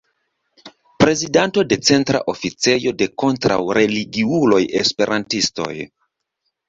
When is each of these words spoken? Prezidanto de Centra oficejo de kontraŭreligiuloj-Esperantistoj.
Prezidanto 1.03 1.65
de 1.73 1.77
Centra 1.89 2.21
oficejo 2.33 2.95
de 3.03 3.09
kontraŭreligiuloj-Esperantistoj. 3.25 5.75